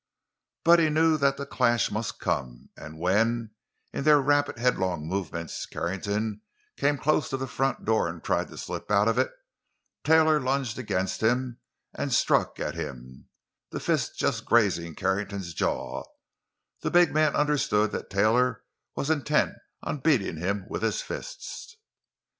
[0.63, 3.51] But he knew that the clash must come, and when,
[3.93, 6.41] in their rapid, headlong movements, Carrington
[6.75, 9.29] came close to the front door and tried to slip out of it,
[10.03, 11.59] Taylor lunged against him
[11.93, 13.29] and struck at him,
[13.69, 16.03] the fist just grazing Carrington's jaw,
[16.81, 18.63] the big man understood that Taylor
[18.95, 21.77] was intent on beating him with his fists.